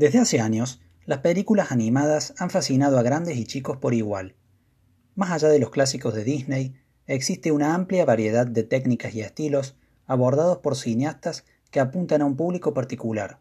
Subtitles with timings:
[0.00, 4.34] Desde hace años, las películas animadas han fascinado a grandes y chicos por igual.
[5.14, 6.74] Más allá de los clásicos de Disney,
[7.06, 9.76] existe una amplia variedad de técnicas y estilos
[10.06, 13.40] abordados por cineastas que apuntan a un público particular.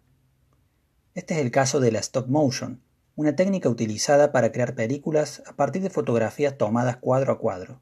[1.16, 2.84] Este es el caso de la stop motion,
[3.16, 7.80] una técnica utilizada para crear películas a partir de fotografías tomadas cuadro a cuadro.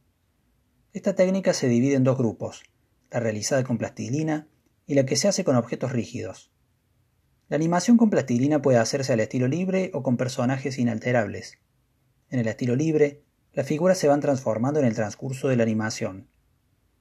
[0.94, 2.62] Esta técnica se divide en dos grupos,
[3.09, 4.48] la realizada con plastilina
[4.86, 6.52] y la que se hace con objetos rígidos.
[7.50, 11.59] La animación con plastilina puede hacerse al estilo libre o con personajes inalterables.
[12.30, 16.27] En el estilo libre, las figuras se van transformando en el transcurso de la animación.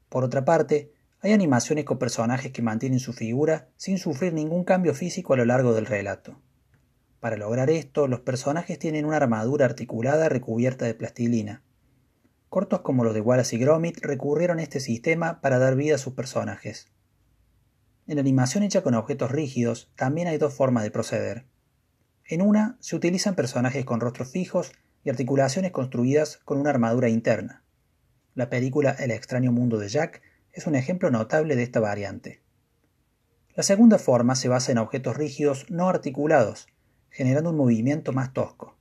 [0.08, 4.94] Por otra parte, hay animaciones con personajes que mantienen su figura sin sufrir ningún cambio
[4.94, 6.40] físico a lo largo del relato.
[7.18, 11.64] Para lograr esto, los personajes tienen una armadura articulada recubierta de plastilina.
[12.48, 15.98] Cortos como los de Wallace y Gromit recurrieron a este sistema para dar vida a
[15.98, 16.92] sus personajes.
[18.06, 21.46] En animación hecha con objetos rígidos también hay dos formas de proceder.
[22.24, 27.64] En una se utilizan personajes con rostros fijos y articulaciones construidas con una armadura interna.
[28.34, 32.42] La película El extraño mundo de Jack es un ejemplo notable de esta variante.
[33.56, 36.68] La segunda forma se basa en objetos rígidos no articulados,
[37.10, 38.76] generando un movimiento más tosco.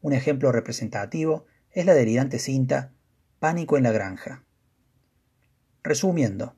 [0.00, 2.92] Un ejemplo representativo es la delirante cinta
[3.38, 4.44] Pánico en la granja.
[5.82, 6.55] Resumiendo,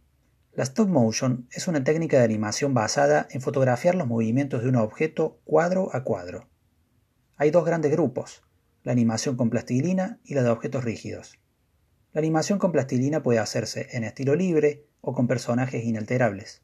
[0.59, 4.75] la stop motion es una técnica de animación basada en fotografiar los movimientos de un
[4.75, 6.49] objeto cuadro a cuadro.
[7.37, 8.43] Hay dos grandes grupos,
[8.83, 11.39] la animación con plastilina y la de objetos rígidos.
[12.13, 16.61] La animación con plastilina puede hacerse en estilo libre o con personajes inalterables.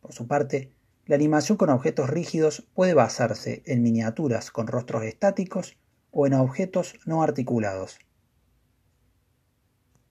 [0.00, 0.72] Por su parte,
[1.04, 5.76] la animación con objetos rígidos puede basarse en miniaturas con rostros estáticos
[6.12, 7.98] o en objetos no articulados.